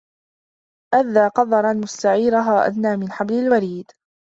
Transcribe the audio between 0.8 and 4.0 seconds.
أَدّى قدراً مستعيرها أدنى من حبل الوريد